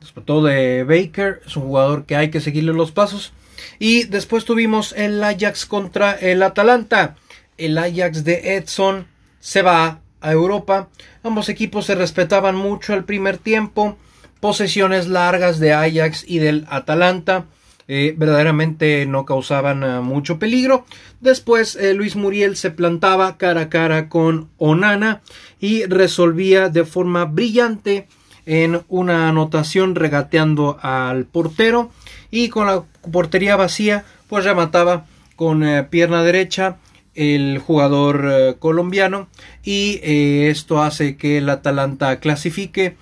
[0.01, 3.33] Sobre todo de Baker, es un jugador que hay que seguirle los pasos.
[3.79, 7.15] Y después tuvimos el Ajax contra el Atalanta
[7.59, 9.05] el Ajax de Edson
[9.39, 10.89] se va a Europa.
[11.23, 13.97] Ambos equipos se respetaban mucho el primer tiempo.
[14.39, 17.45] Posesiones largas de Ajax y del Atalanta.
[17.87, 20.85] Eh, verdaderamente no causaban eh, mucho peligro.
[21.19, 25.21] Después eh, Luis Muriel se plantaba cara a cara con Onana
[25.59, 28.07] y resolvía de forma brillante
[28.45, 31.91] en una anotación regateando al portero
[32.31, 36.77] y con la portería vacía pues remataba con pierna derecha
[37.19, 39.27] el jugador eh, colombiano
[39.63, 42.95] y eh, esto hace que el Atalanta clasifique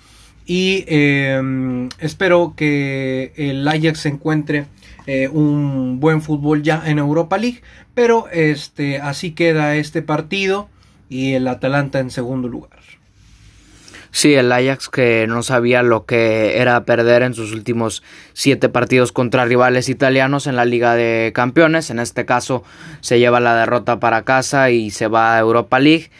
[0.44, 4.66] y em, espero que el Ajax encuentre
[5.06, 7.62] eh, un buen fútbol ya en Europa League
[7.94, 10.68] pero este así queda este partido
[11.08, 12.77] y el Atalanta en segundo lugar
[14.10, 19.12] Sí, el Ajax que no sabía lo que era perder en sus últimos siete partidos
[19.12, 21.90] contra rivales italianos en la Liga de Campeones.
[21.90, 22.64] En este caso
[23.00, 26.10] se lleva la derrota para casa y se va a Europa League.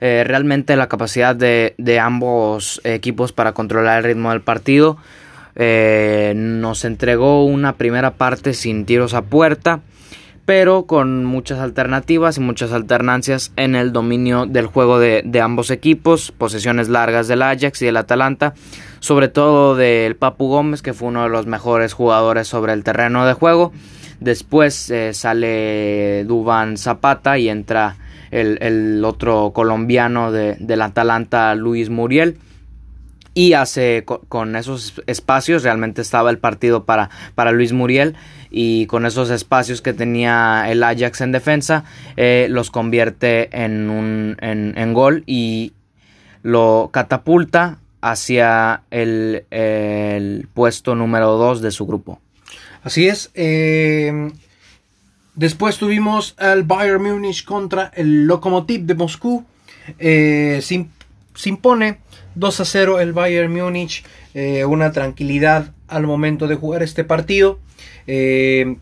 [0.00, 4.98] Eh, realmente la capacidad de, ambos equipos para controlar el ritmo del partido
[5.54, 9.80] eh, nos entregó una primera parte sin tiros a puerta
[10.46, 16.30] pero con muchas alternativas y muchas alternancias en el dominio del juego de, ambos equipos,
[16.30, 18.54] posesiones largas del Ajax y del Atalanta,
[19.00, 23.26] sobre todo del Papu Gómez, que fue uno de los mejores jugadores sobre el terreno
[23.26, 23.72] de juego.
[24.20, 27.96] Después eh, sale Duban Zapata y entra
[28.30, 32.38] el, otro colombiano del Atalanta, Luis Muriel
[33.36, 38.16] y hace con, esos espacios realmente estaba el partido para, para Luis Muriel
[38.50, 41.84] y con esos espacios que tenía el Ajax en defensa
[42.16, 45.74] eh, los convierte en un en, gol y
[46.42, 52.18] lo catapulta hacia el, puesto número 2 de su grupo.
[52.84, 53.30] Así es.
[53.34, 54.30] Eh,
[55.34, 59.44] después tuvimos al Bayern Múnich contra el Lokomotiv de Moscú.
[59.98, 62.05] Eh, se impone
[62.36, 67.58] 2 a 0 el Bayern Múnich, eh, una tranquilidad al momento de jugar este partido.
[68.06, 68.76] Eh,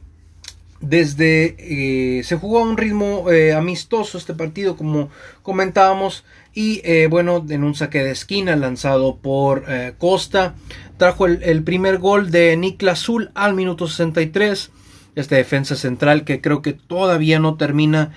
[0.80, 5.08] desde eh, se jugó a un ritmo amistoso este partido como
[5.40, 9.64] comentábamos y bueno en un saque de esquina lanzado por
[9.96, 10.56] Costa
[10.98, 14.72] trajo el, primer gol de Niklas Zul al minuto 63
[15.14, 18.12] este defensa central que creo que todavía no termina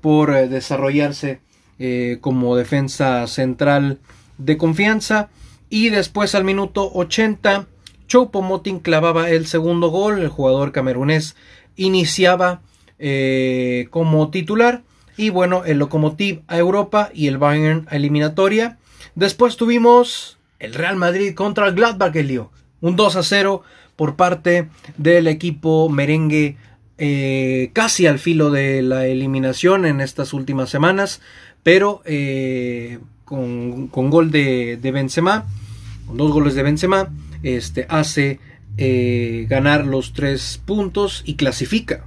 [0.00, 1.38] por desarrollarse
[2.20, 4.00] como defensa central
[4.38, 5.28] de confianza.
[5.68, 7.66] Y después al minuto 80,
[8.08, 10.20] Choupo-Moting clavaba el segundo gol.
[10.20, 11.36] El jugador camerunés
[11.76, 12.62] iniciaba
[12.98, 14.82] eh, como titular.
[15.16, 18.78] Y bueno, el Lokomotiv a Europa y el Bayern a eliminatoria.
[19.14, 22.50] Después tuvimos el Real Madrid contra el Gladbach, Elio.
[22.80, 23.62] Un 2 a 0
[23.96, 24.68] por parte
[24.98, 26.58] del equipo merengue
[26.98, 31.20] eh, casi al filo de la eliminación en estas últimas semanas
[31.66, 35.44] pero eh, con, gol de, de, Benzema,
[36.06, 37.10] con dos goles de Benzema,
[37.42, 38.38] este, hace
[38.78, 42.04] eh, ganar los tres puntos y clasifica.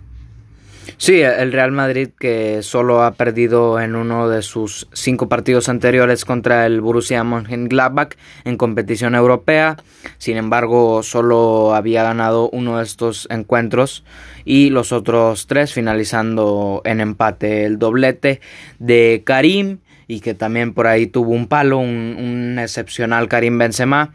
[0.97, 6.25] Sí, el Real Madrid que solo ha perdido en uno de sus cinco partidos anteriores
[6.25, 9.77] contra el Borussia Mönchengladbach en competición europea.
[10.17, 14.03] Sin embargo, solo había ganado uno de estos encuentros
[14.45, 17.65] y los otros tres finalizando en empate.
[17.65, 18.41] El doblete
[18.79, 24.11] de Karim y que también por ahí tuvo un palo, un, excepcional Karim Benzema.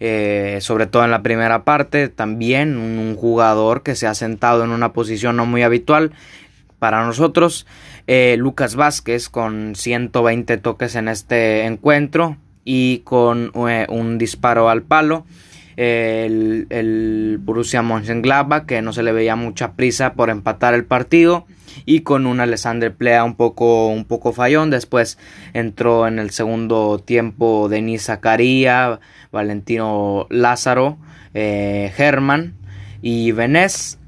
[0.00, 4.70] Eh, sobre todo en la primera parte, también un, jugador que se ha sentado en
[4.70, 6.12] una posición no muy habitual
[6.78, 7.66] para nosotros.
[8.06, 14.82] Eh, Lucas Vázquez con 120 toques en este encuentro y con eh, un disparo al
[14.82, 15.26] palo.
[15.76, 21.46] El, el Borussia Mönchengladbach que no se le veía mucha prisa por empatar el partido
[21.86, 24.70] y con un Alexander Plea un poco, un poco fallón.
[24.70, 25.18] Después
[25.52, 29.00] entró en el segundo tiempo Denis Zakaria,
[29.32, 30.98] Valentino Lázaro,
[31.34, 32.54] eh, Germán
[33.02, 33.98] y Venez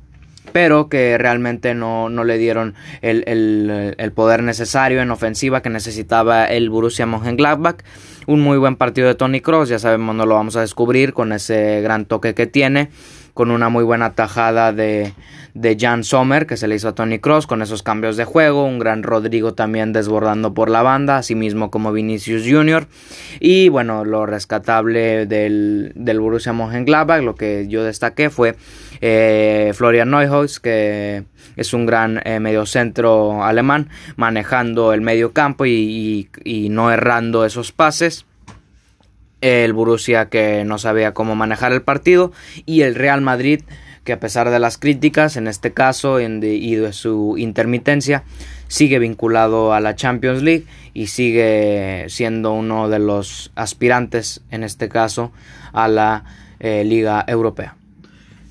[0.57, 3.25] pero que realmente no, no le dieron el,
[3.99, 7.85] el, poder necesario en ofensiva que necesitaba el Borussia Mönchengladbach.
[8.27, 11.35] Un muy buen partido de Tony Cross, ya sabemos, no lo vamos a descubrir con
[11.35, 12.89] ese gran toque que tiene
[13.37, 15.13] con una muy buena tajada de,
[15.53, 18.65] de Jan Sommer que se le hizo a Tony Cross con esos cambios de juego,
[18.65, 22.87] un gran Rodrigo también desbordando por la banda, así mismo como Vinicius Jr.
[23.39, 28.57] Y bueno, lo rescatable del, del Borussia Mönchengladbach, lo que yo destaqué fue
[29.03, 31.25] eh, Florian Neuhaus, que
[31.57, 36.29] es un gran eh, mediocentro alemán, manejando el medio campo y
[36.71, 38.26] no errando esos pases
[39.41, 42.33] el Borussia que no sabía cómo manejar el partido
[42.65, 43.63] y el Real Madrid
[44.05, 48.25] que a pesar de las críticas en este caso y de su intermitencia
[48.69, 54.89] sigue vinculado a la Champions League y sigue siendo uno de los aspirantes en este
[54.89, 55.33] caso
[55.73, 56.25] a la
[56.61, 57.77] eh, Liga Europea.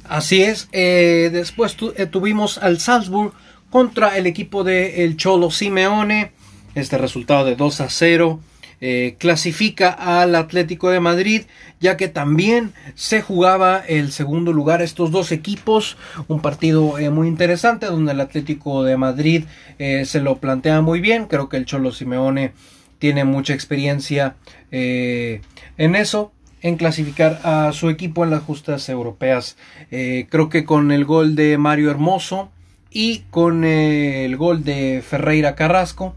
[0.07, 3.33] Así es, eh, después eh, tuvimos al Salzburg
[3.71, 6.33] contra el equipo de el Cholo Simeone,
[6.75, 8.39] este resultado de 2 a 0
[8.81, 11.43] eh, clasifica al Atlético de Madrid,
[11.79, 17.27] ya que también se jugaba el segundo lugar estos dos equipos, un partido eh, muy
[17.27, 19.45] interesante donde el Atlético de Madrid
[19.79, 22.51] eh, se lo plantea muy bien, creo que el Cholo Simeone
[22.99, 24.35] tiene mucha experiencia
[24.71, 29.57] en eso, en clasificar a su equipo en las justas europeas.
[29.89, 32.51] creo que con el gol de Mario Hermoso
[32.89, 36.15] y con el gol de Ferreira Carrasco,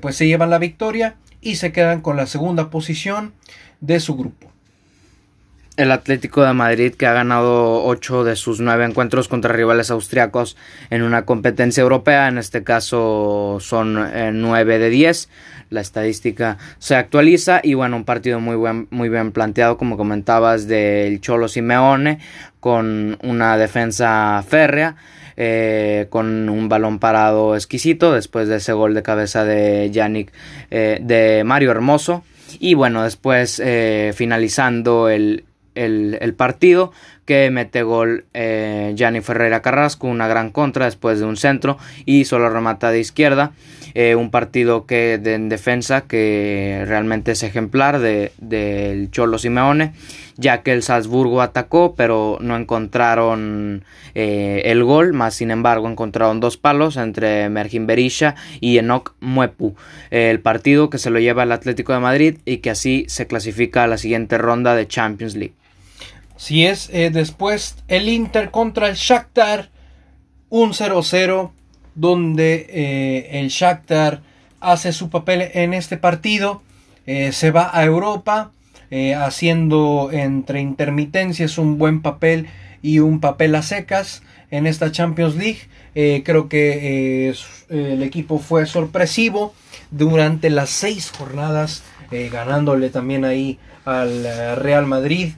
[0.00, 3.32] pues se llevan la victoria y se quedan con la segunda posición
[3.80, 4.50] de su grupo.
[5.76, 10.56] El Atlético de Madrid que ha ganado 8 de sus 9 encuentros contra rivales austriacos
[10.88, 15.28] en una competencia europea, en este caso son 9 eh, de 10.
[15.70, 20.68] La estadística se actualiza y bueno, un partido muy, buen, muy bien planteado como comentabas
[20.68, 22.20] del Cholo Simeone
[22.60, 24.94] con una defensa férrea
[25.36, 30.32] eh, con un balón parado exquisito después de ese gol de cabeza de Yannick,
[30.70, 32.24] eh, de Mario Hermoso.
[32.60, 35.44] Y bueno, después eh, finalizando el,
[35.74, 36.92] el, partido
[37.24, 42.48] que mete gol eh, Ferreira Carrasco, una gran contra después de un centro y solo
[42.50, 43.52] remata de izquierda.
[43.96, 49.92] Un partido que de, en defensa que realmente es ejemplar del de, Cholo Simeone,
[50.36, 56.40] ya que el Salzburgo atacó, pero no encontraron eh, el gol, más sin embargo encontraron
[56.40, 59.76] dos palos entre Mergin Berisha y Enoch Muepu.
[60.10, 63.84] el partido que se lo lleva el Atlético de Madrid y que así se clasifica
[63.84, 65.54] a la siguiente ronda de Champions League.
[66.36, 69.70] Si es eh, después el Inter contra el Shakhtar,
[70.48, 71.52] un 0-0,
[71.94, 74.22] donde eh, el Shakhtar
[74.60, 76.62] hace su papel en este partido,
[77.06, 78.50] se va a Europa,
[79.16, 82.46] haciendo entre intermitencias un buen papel
[82.80, 86.22] y un papel a secas en esta Champions League.
[86.22, 87.34] creo que
[87.68, 89.54] el equipo fue sorpresivo
[89.90, 91.82] durante las seis jornadas,
[92.30, 94.24] ganándole también ahí al
[94.56, 95.32] Real Madrid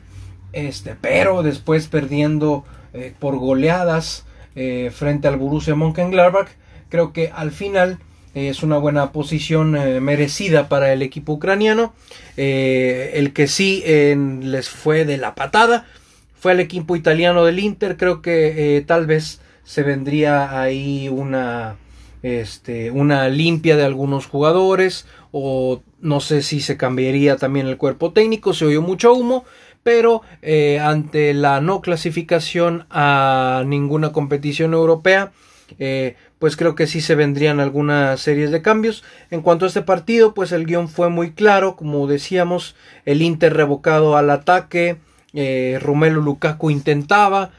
[0.56, 2.64] este, pero después perdiendo
[2.94, 6.48] eh, por goleadas eh, frente al Borussia Mönchengladbach,
[6.88, 8.00] creo que al final eh,
[8.36, 9.72] es una buena posición
[10.04, 11.94] merecida para el equipo ucraniano.
[12.36, 15.86] el que sí les fue de la patada
[16.38, 17.96] fue el equipo italiano del Inter.
[17.96, 21.76] Creo que tal vez se vendría ahí una,
[22.22, 28.12] este, una limpia de algunos jugadores o no sé si se cambiaría también el cuerpo
[28.12, 28.52] técnico.
[28.52, 29.44] Se oyó mucho humo
[29.86, 35.30] pero eh, ante la no clasificación a ninguna competición europea,
[35.78, 39.04] eh, pues creo que sí se vendrían algunas series de cambios.
[39.30, 43.54] En cuanto a este partido, pues el guion fue muy claro, como decíamos, el Inter
[43.54, 44.96] revocado al ataque,
[45.32, 47.50] eh, Lukaku intentaba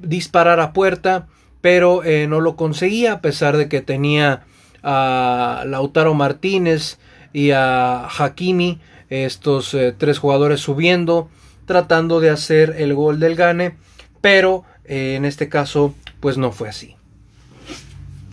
[0.00, 1.26] disparar a puerta,
[1.60, 4.44] pero no lo conseguía, a pesar de que tenía
[4.82, 6.98] a Lautaro Martínez
[7.34, 11.28] y a Hakimi, estos tres jugadores subiendo
[11.70, 13.76] tratando de hacer el gol del gane,
[14.20, 16.96] pero eh, en este caso pues no fue así.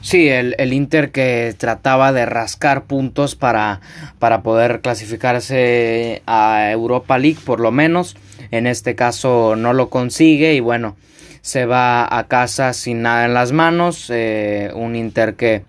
[0.07, 3.81] Sí, el, el, Inter que trataba de rascar puntos para,
[4.19, 8.15] para poder clasificarse a Europa League por lo menos.
[8.51, 10.95] En este caso no lo consigue y bueno,
[11.41, 14.09] se va a casa sin nada en las manos.
[14.09, 15.65] Eh, un Inter que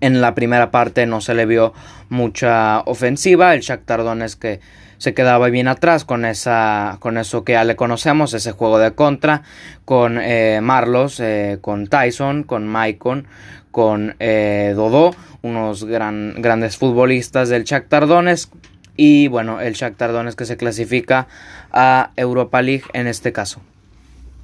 [0.00, 1.74] en la primera parte no se le vio
[2.10, 3.54] mucha ofensiva.
[3.54, 4.60] El Shakhtar Donetsk que
[5.02, 8.92] se quedaba bien atrás con, esa, con eso que ya le conocemos, ese juego de
[8.92, 9.42] contra,
[9.84, 13.26] con eh, Marlos, eh, con Tyson, con Maicon,
[13.72, 18.52] con eh, Dodó, unos gran, grandes futbolistas del Shakhtar Donetsk
[18.96, 21.26] y bueno, el Shakhtar Donetsk que se clasifica
[21.72, 23.60] a Europa League en este caso.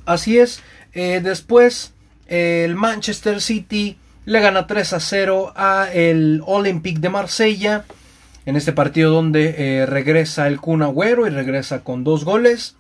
[0.07, 0.61] Así es,
[0.93, 1.93] después
[2.27, 7.85] el Manchester City le gana 3 a 0 a el Olympique de Marsella
[8.49, 12.77] en este partido donde eh, regresa el Kun Agüero y regresa con dos goles.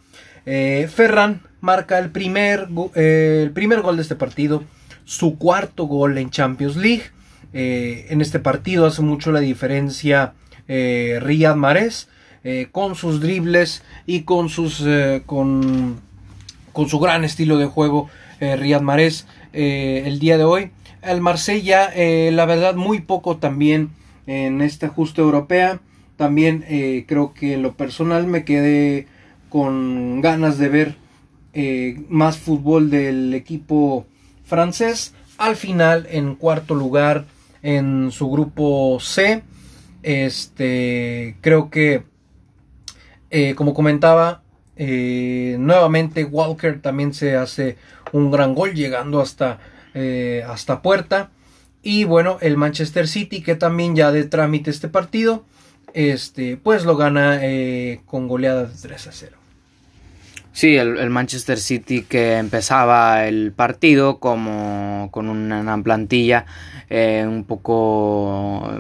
[0.47, 4.65] Eh, Ferran marca el primer, eh, el primer gol de este partido,
[5.05, 7.11] su cuarto gol en Champions League.
[7.53, 10.33] en este partido hace mucho la diferencia
[10.67, 12.09] Riyad Mahrez
[12.73, 14.85] con sus dribles y con, sus,
[15.27, 16.01] con,
[16.73, 18.09] con su gran estilo de juego
[18.41, 20.71] Riyad Mahrez el día de hoy.
[21.03, 21.91] El Marsella,
[22.31, 23.98] la verdad, muy poco también
[24.29, 25.81] en esta justa europea.
[26.17, 29.07] También eh, creo que en lo personal me quedé
[29.49, 30.97] con ganas de ver
[31.55, 34.07] eh, más fútbol del equipo
[34.45, 35.15] francés.
[35.39, 37.25] Al final, en cuarto lugar
[37.63, 39.43] en su grupo C.
[40.03, 42.03] Este, creo que,
[43.31, 44.43] eh, como comentaba,
[44.77, 47.77] nuevamente Walker también se hace
[48.13, 49.59] un gran gol llegando hasta,
[50.47, 51.31] hasta puerta.
[51.91, 55.47] Y bueno, el Manchester City, que también ya de trámite este partido,
[55.95, 59.37] este, pues lo gana eh, con goleada de 3 a 0.
[60.53, 66.45] Sí, el, Manchester City que empezaba el partido como con una plantilla
[66.91, 68.71] eh, un poco,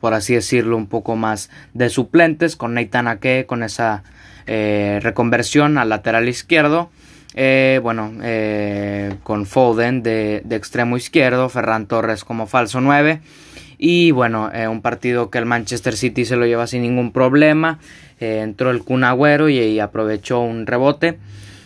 [0.00, 4.02] por así decirlo, un poco más de suplentes, con Nathan Ake, con esa
[4.48, 6.90] eh, reconversión al lateral izquierdo.
[7.34, 13.20] Eh, bueno, eh, con Foden de, extremo izquierdo, Ferran Torres como falso 9.
[13.78, 17.78] Y bueno, eh, un partido que el Manchester City se lo lleva sin ningún problema.
[18.18, 21.18] entró el Kun Agüero y, aprovechó un rebote.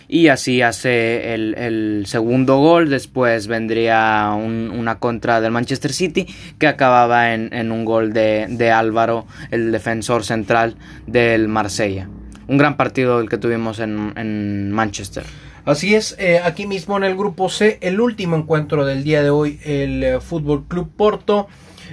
[0.07, 2.91] Y así hace el, segundo gol.
[2.91, 6.27] Después vendría una contra del Manchester City
[6.59, 12.09] que acababa en, un gol de, Álvaro, el defensor central del Marsella.
[12.47, 15.25] Un gran partido el que tuvimos en Manchester.
[15.65, 19.31] Así es, eh, aquí mismo en el grupo C, el último encuentro del día de
[19.31, 21.49] hoy, el eh, Fútbol Club Porto,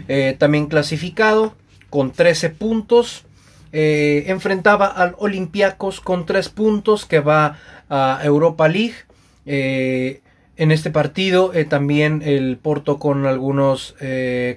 [0.09, 1.55] eh, también clasificado
[1.89, 3.25] con 13 puntos.
[3.71, 7.57] enfrentaba al Olympiacos con 3 puntos que va
[7.89, 8.95] a Europa League.
[9.45, 13.95] en este partido también el Porto con algunos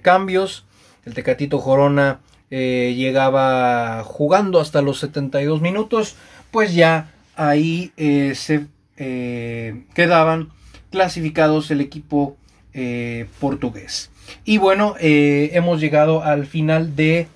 [0.02, 0.64] cambios.
[1.04, 6.16] El Tecatito Corona llegaba jugando hasta los 72 minutos.
[6.50, 7.92] Pues ya ahí
[8.34, 8.66] se
[8.96, 10.50] eh, quedaban
[10.90, 12.36] clasificados el equipo
[12.72, 14.10] eh, portugués.
[14.44, 17.28] Y bueno, eh, hemos llegado al final de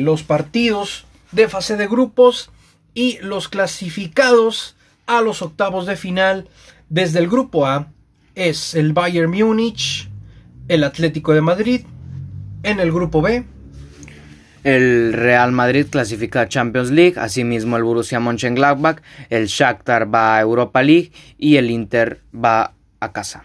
[0.00, 2.50] los partidos de fase de grupos
[2.94, 4.76] y los clasificados
[5.06, 6.48] a los octavos de final
[6.88, 7.88] desde el grupo A
[8.36, 10.08] es el Bayern Múnich,
[10.68, 11.80] el Atlético de Madrid,
[12.62, 13.44] en el grupo B
[14.64, 19.00] el Real Madrid clasifica a Champions League, asimismo el Borussia Mönchengladbach,
[19.30, 23.44] el Shakhtar va a Europa League y el Inter va a casa.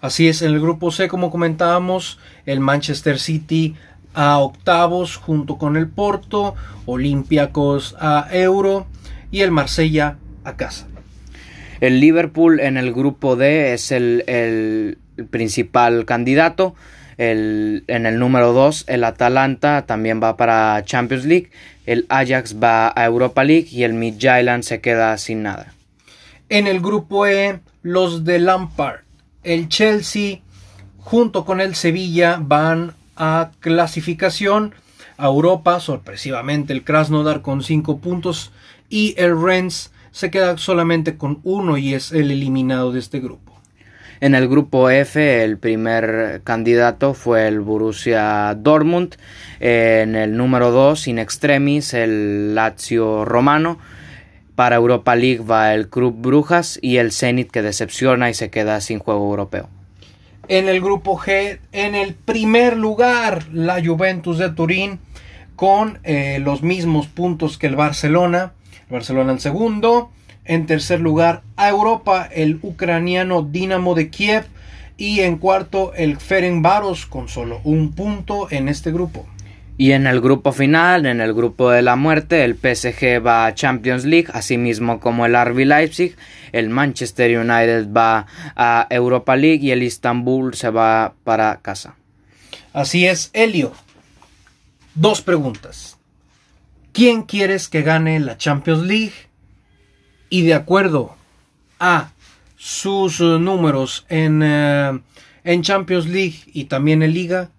[0.00, 3.74] Así es, en el grupo C, como comentábamos, el Manchester City
[4.14, 6.54] a octavos junto con el Porto,
[6.86, 8.86] Olympiacos a Euro
[9.30, 10.86] y el Marsella a casa.
[11.80, 14.98] El Liverpool en el grupo D es el, el
[15.30, 16.74] principal candidato
[17.18, 21.50] el, en el número 2, el Atalanta también va para Champions League.
[21.86, 25.72] El Ajax va a Europa League y el Midtjylland se queda sin nada.
[26.48, 29.00] En el grupo E, los de Lampard,
[29.42, 30.40] el Chelsea
[30.98, 34.74] junto con el Sevilla van a clasificación
[35.18, 38.52] a Europa, sorpresivamente el Krasnodar con 5 puntos
[38.88, 43.55] y el Rennes se queda solamente con uno y es el eliminado de este grupo.
[44.20, 49.16] En el grupo F el primer candidato fue el Borussia Dortmund.
[49.60, 53.78] En el número 2, in extremis, el Lazio Romano.
[54.54, 58.80] Para Europa League va el Club Brujas y el Zenit que decepciona y se queda
[58.80, 59.68] sin juego europeo.
[60.48, 65.00] En el grupo G, en el primer lugar, la Juventus de Turín
[65.56, 68.52] con eh, los mismos puntos que el Barcelona.
[68.88, 70.10] El Barcelona en segundo.
[70.46, 74.46] En tercer lugar, a Europa, el ucraniano Dinamo de Kiev.
[74.96, 79.26] Y en cuarto, el Ferencváros con solo un punto en este grupo.
[79.78, 83.54] Y en el grupo final, en el grupo de la muerte, el PSG va a
[83.54, 86.16] Champions League, asimismo como el RB Leipzig,
[86.52, 88.26] el Manchester United va
[88.56, 91.96] a Europa League y el Istanbul se va para casa.
[92.72, 93.72] Así es, Helio.
[94.94, 95.98] Dos preguntas.
[96.92, 99.25] quién quieres que gane la Champions League
[100.28, 101.16] y de acuerdo
[101.78, 102.10] a
[102.56, 104.98] sus números en, eh,
[105.44, 107.50] en Champions League y también en Liga,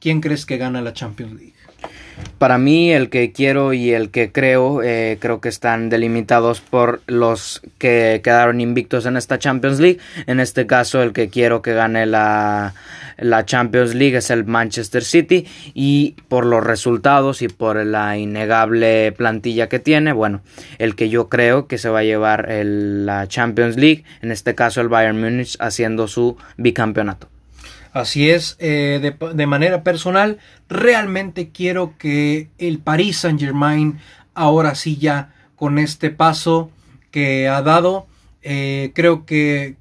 [0.00, 1.51] ¿quién crees que gana la Champions League?
[2.38, 7.00] Para mí, el que quiero y el que creo, eh, creo que están delimitados por
[7.06, 9.98] los que quedaron invictos en esta Champions League.
[10.26, 12.74] En este caso, el que quiero que gane la,
[13.16, 15.46] la Champions League es el Manchester City.
[15.72, 20.42] Y por los resultados y por la innegable plantilla que tiene, bueno,
[20.78, 24.80] el que yo creo que se va a llevar la Champions League, en este caso
[24.80, 27.31] el Bayern Múnich, haciendo su bicampeonato.
[27.92, 30.38] Así es, eh, de, manera personal,
[30.68, 33.98] realmente quiero que el Paris Saint Germain,
[34.32, 36.70] ahora sí ya con este paso
[37.10, 38.06] que ha dado,
[38.40, 39.76] eh, creo que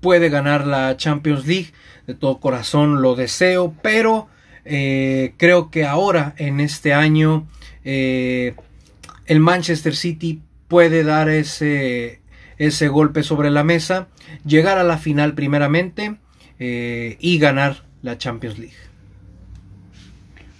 [0.00, 1.72] puede ganar la Champions League.
[2.06, 4.28] De todo corazón lo deseo, pero
[4.64, 7.46] eh, creo que ahora, en este año,
[7.84, 8.54] el
[9.40, 12.20] Manchester City puede dar ese,
[12.56, 14.08] ese golpe sobre la mesa,
[14.44, 16.16] llegar a la final primeramente
[16.66, 18.74] eh, y ganar la Champions League.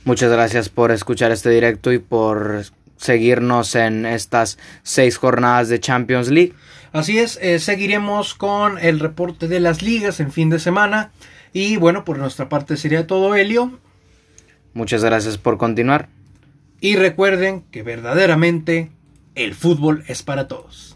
[0.04, 2.62] Muchas gracias por escuchar este directo y por
[2.98, 6.52] seguirnos en estas seis jornadas de Champions League.
[6.92, 11.10] Así es, eh, seguiremos con el reporte de las ligas en fin de semana.
[11.54, 13.80] Y bueno, por nuestra parte sería todo, Helio.
[14.74, 16.10] Muchas gracias por continuar.
[16.80, 18.90] Y recuerden que verdaderamente
[19.34, 20.93] el fútbol es para todos.